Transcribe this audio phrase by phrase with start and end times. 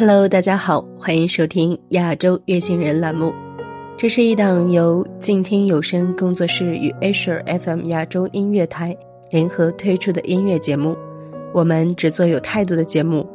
[0.00, 3.34] Hello，大家好，欢迎收听亚洲月星人栏目。
[3.96, 8.96] 这是一档由静听有声工作室与 Asia FM 亚洲音乐台
[9.32, 10.96] 联合推出的音乐节目。
[11.52, 13.28] 我们只做有态度的节目。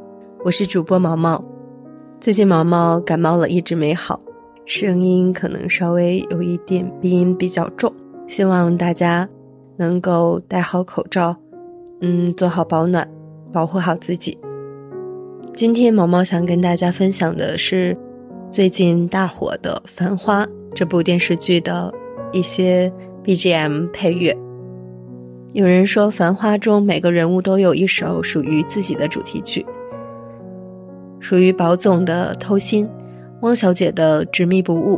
[0.45, 1.43] 我是主播毛毛。
[2.21, 4.17] 最近毛毛感冒了，一直没好，
[4.65, 7.93] 声音可能稍微有一点鼻音比较重。
[8.29, 9.27] 希望大家
[9.75, 11.35] 能够戴好口罩，
[11.99, 13.05] 嗯，做好保暖，
[13.51, 14.37] 保护好自己。
[15.55, 17.95] 今天毛毛想跟大家分享的是
[18.49, 21.93] 最近大火的《繁花》这部电视剧的
[22.31, 22.91] 一些
[23.23, 24.35] BGM 配乐。
[25.53, 29.63] 有人说，《繁花》中每个人物都有一首属于自己的主题曲，
[31.19, 32.87] 属于宝总的《偷心》，
[33.41, 34.97] 汪小姐的《执迷不悟》，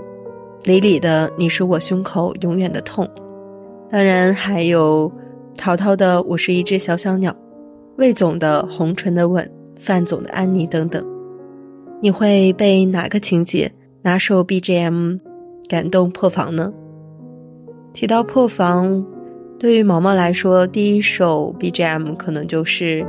[0.67, 3.05] 李李的《你是我胸口永远的痛》，
[3.91, 5.11] 当然还有
[5.57, 7.31] 陶陶的《我是一只小小鸟》，
[7.97, 9.43] 魏总的《红唇的吻》。
[9.77, 11.03] 范总的安妮等等，
[12.01, 15.19] 你会被哪个情节、哪首 BGM
[15.69, 16.73] 感动破防呢？
[17.93, 19.05] 提到破防，
[19.59, 23.01] 对于毛毛来说，第一首 BGM 可能就是《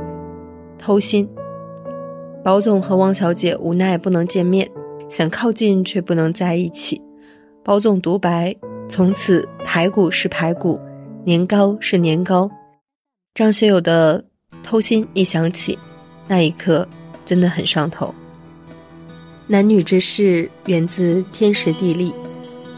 [0.77, 1.27] 偷心》。
[2.43, 4.69] 包总和汪小姐无奈不能见面，
[5.09, 7.01] 想靠近却不能在一起。
[7.63, 8.55] 包总独白
[8.87, 10.79] ：“从此排骨是排骨，
[11.25, 12.49] 年糕是年糕。”
[13.35, 14.23] 张学友的
[14.65, 15.77] 《偷心》一响起。
[16.27, 16.85] 那一刻
[17.25, 18.13] 真的很上头
[19.47, 22.13] 男女之事源自天时地利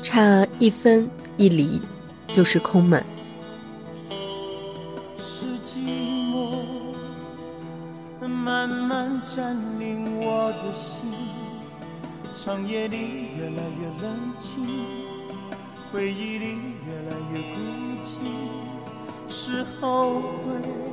[0.04, 1.82] 差一分一厘
[2.28, 3.04] 就是空门
[5.18, 5.92] 是寂
[6.32, 6.62] 寞
[8.28, 11.10] 慢慢占领我的心
[12.36, 12.98] 长夜里
[13.36, 14.64] 越来越冷清
[15.92, 16.46] 回忆里
[16.86, 17.60] 越来越孤
[18.04, 18.20] 寂
[19.28, 20.89] 是后悔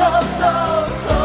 [0.00, 1.19] top, top, top.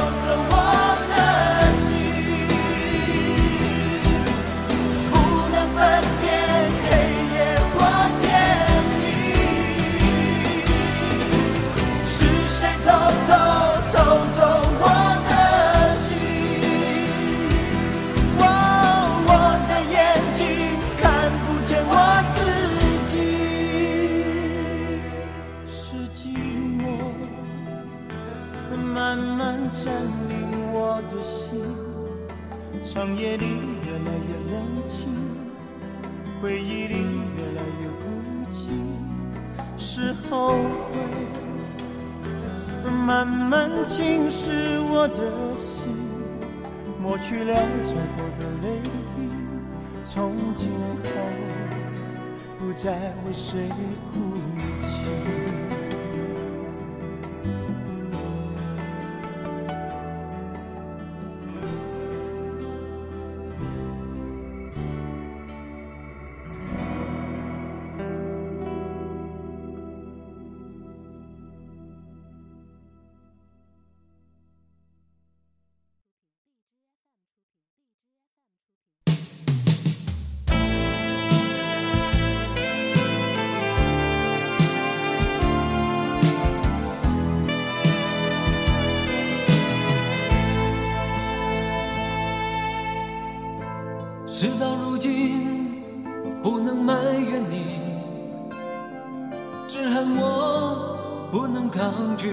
[101.91, 102.31] 抗拒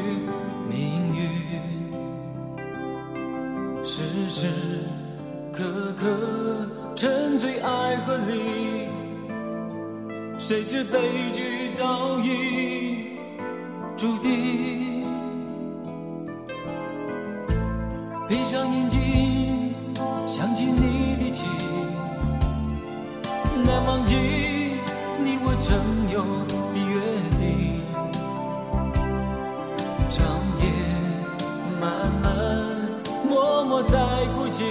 [0.66, 1.87] 命运，
[3.84, 4.46] 时时
[5.52, 6.66] 刻刻
[6.96, 8.88] 沉醉爱河里，
[10.38, 12.71] 谁知悲剧早已。
[34.24, 34.62] 在孤寂，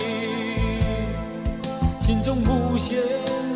[2.02, 3.51] 心中无限。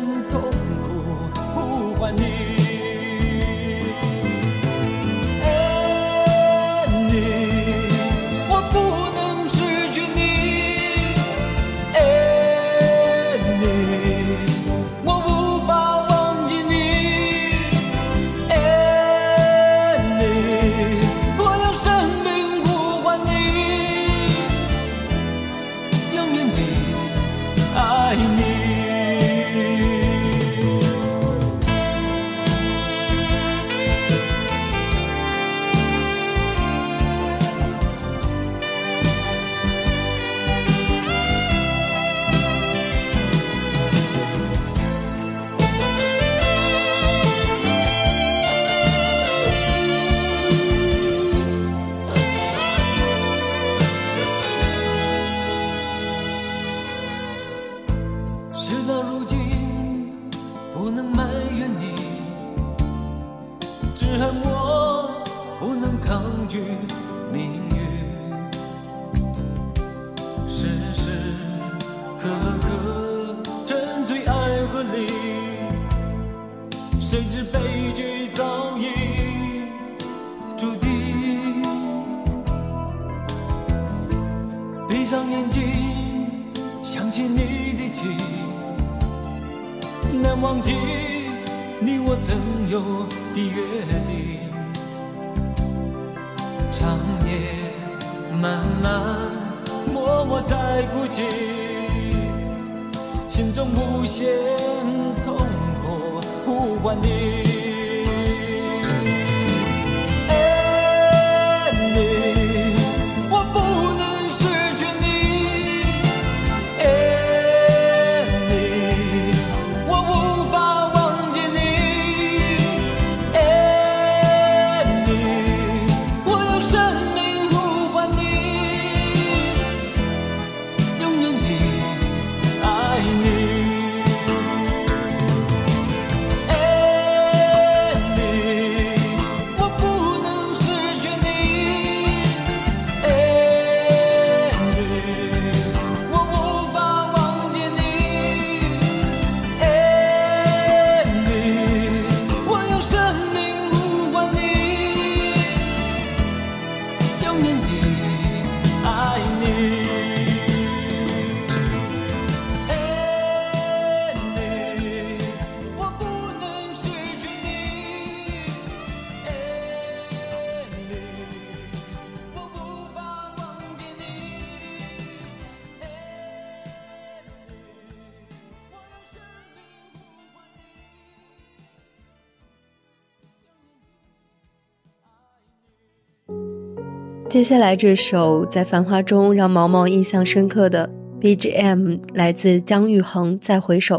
[187.28, 190.88] 接下来这首在《繁花》中让毛毛印象深刻的
[191.20, 193.96] BGM 来自姜育恒《再回首》。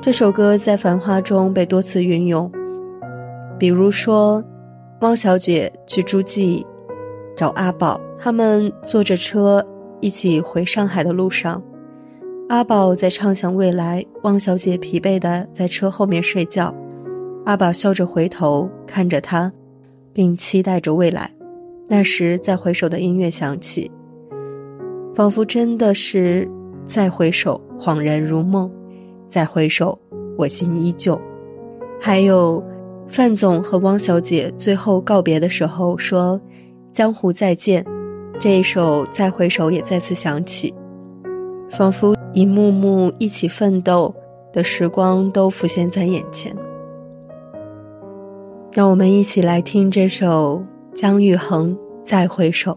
[0.00, 2.50] 这首歌在《繁花》中被多次运用，
[3.58, 4.42] 比如说，
[5.00, 6.64] 汪小姐去诸暨
[7.36, 9.64] 找阿宝，他们坐着车
[10.00, 11.60] 一起回上海的路上，
[12.48, 16.72] 阿宝在畅想未来，汪小姐疲惫的在车后面睡觉，
[17.46, 19.52] 阿宝笑着回头看着他，
[20.12, 21.28] 并期待着未来。
[21.90, 23.90] 那时再回首的音乐响起，
[25.14, 26.46] 仿佛真的是
[26.84, 28.68] 再回首，恍然如梦；
[29.30, 29.98] 再回首，
[30.36, 31.18] 我心依旧。
[31.98, 32.62] 还有
[33.08, 36.38] 范总和汪小姐最后告别的时候说
[36.92, 37.82] ：“江湖再见。”
[38.38, 40.72] 这一首《再回首》也再次响起，
[41.70, 44.14] 仿佛一幕幕一起奋斗
[44.52, 46.54] 的时光都浮现在眼前。
[48.70, 50.62] 让我们一起来听这首。
[50.98, 52.76] 姜育恒，再回首。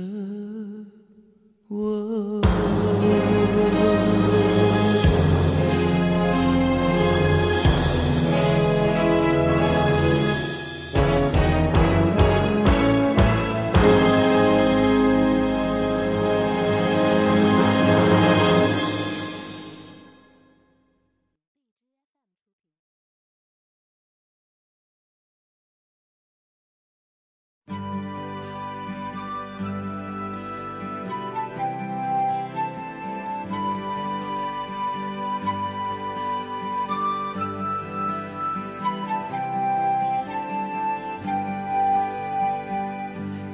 [1.68, 2.13] 我。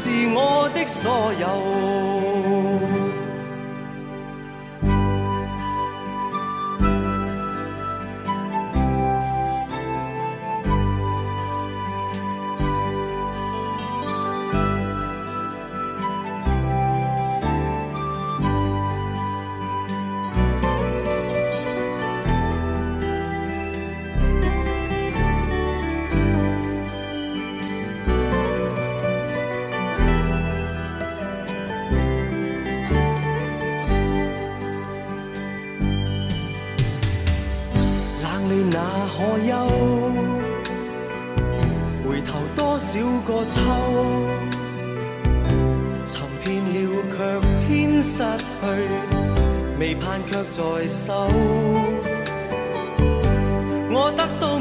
[0.00, 2.99] 是我的所有。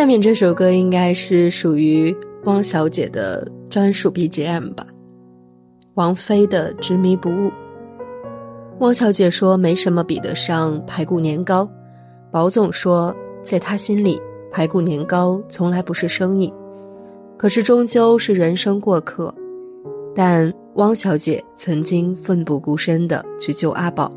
[0.00, 4.86] 下面这首歌应该是属于汪小姐的专属 BGM 吧，
[5.92, 7.48] 王菲的《执迷不悟》。
[8.78, 11.70] 汪小姐说：“没什么比得上排骨年糕。”
[12.32, 14.18] 宝总说：“在他心里，
[14.50, 16.50] 排骨年糕从来不是生意，
[17.36, 19.32] 可是终究是人生过客。”
[20.16, 24.10] 但汪小姐曾经奋不顾身的去救阿宝，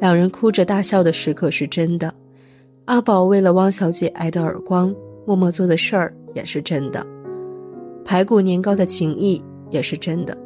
[0.00, 2.12] 两人哭着大笑的时刻是真的。
[2.86, 4.92] 阿宝为了汪小姐挨的耳光。
[5.26, 7.04] 默默做的事儿也是真的，
[8.04, 10.36] 排骨年糕的情谊也是真的，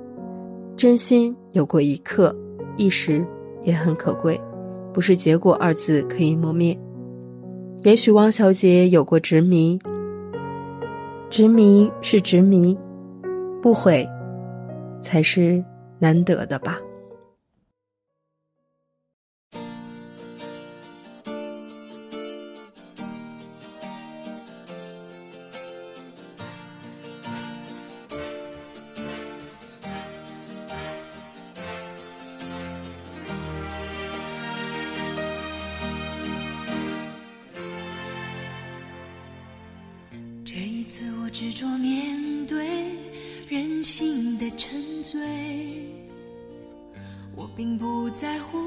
[0.77, 2.35] 真心有过一刻
[2.77, 3.25] 一时
[3.63, 4.41] 也很可贵，
[4.93, 6.79] 不是结果二字可以磨灭。
[7.83, 9.79] 也许汪小姐有过执迷，
[11.31, 12.77] 执迷是执迷，
[13.63, 14.07] 不悔，
[15.03, 15.63] 才是
[15.99, 16.79] 难得的吧。
[45.15, 45.23] 对，
[47.37, 48.59] 我并不在乎，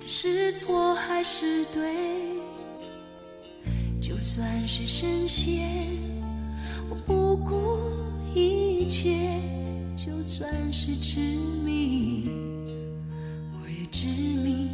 [0.00, 2.34] 这是错还是对？
[4.02, 5.68] 就算是深陷，
[6.90, 7.78] 我不顾
[8.34, 9.10] 一切；
[9.96, 11.20] 就算是执
[11.64, 14.67] 迷，我也执迷。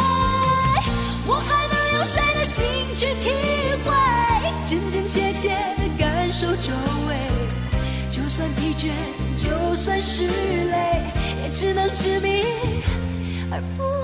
[2.03, 2.65] 用谁的心
[2.97, 3.29] 去体
[3.85, 3.87] 会？
[4.65, 6.71] 真真切切的感受周
[7.07, 7.13] 围，
[8.09, 8.87] 就算疲倦，
[9.37, 11.03] 就算是累，
[11.43, 12.41] 也只能执迷
[13.51, 14.00] 而不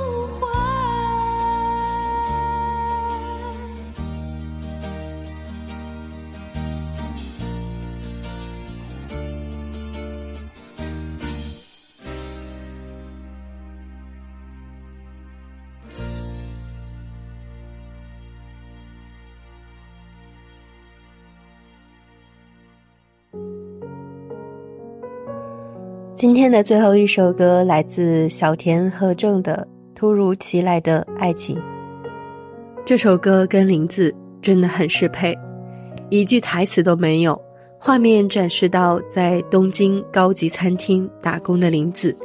[26.17, 31.55] 今天的最后一首歌来自小田和正的《突如其来的爱情》。
[32.83, 35.37] 这首歌跟林子真的很适配，
[36.09, 37.39] 一句台词都没有。
[37.77, 42.17] 画面展示到在东京高级餐厅打工的林子，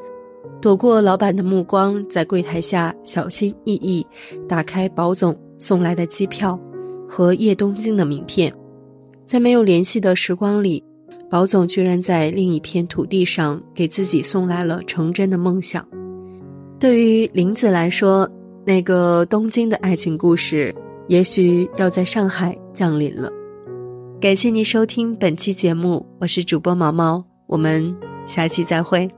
[0.59, 4.07] 躲过老板的目光，在柜台下小心翼翼
[4.49, 6.59] 打开保总送来的机票
[7.07, 8.51] 和叶东京的名片，
[9.27, 10.83] 在没有联系的时光里。
[11.33, 15.83] 宝总居然在另一片土地上给自己送来了成真的梦想，
[16.79, 18.29] 对于林子来说，
[18.67, 20.75] 那个东京的爱情故事
[21.09, 23.33] 也许要在上海降临了。
[24.21, 29.09] 感谢您收听本期节目，我是主播毛毛，我们下期再会。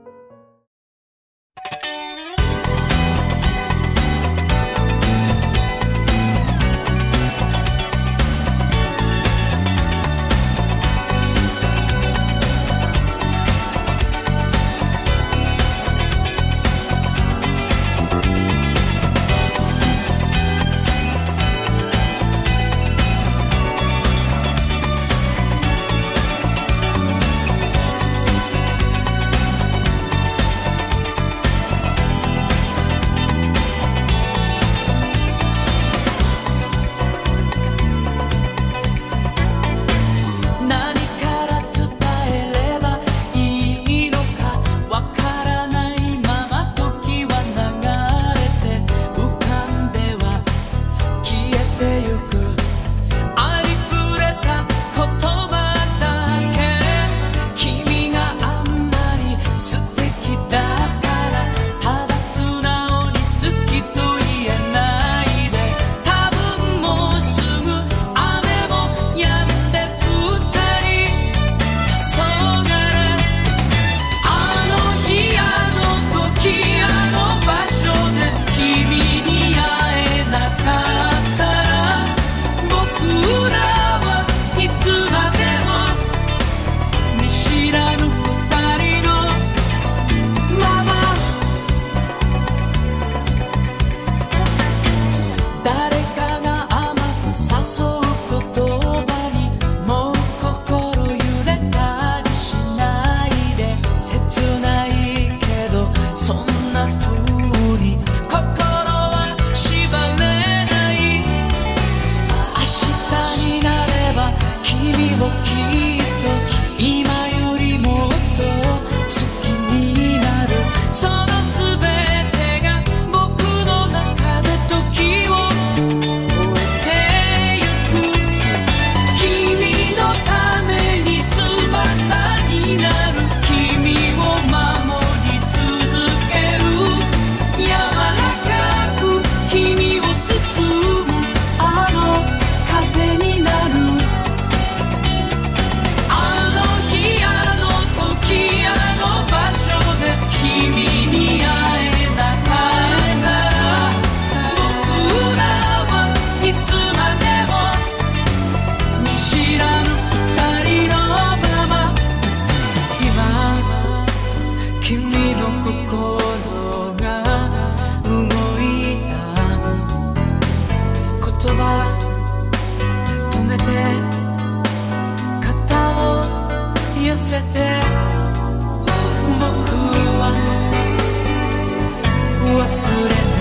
[182.69, 183.34] sureza.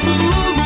[0.00, 0.57] to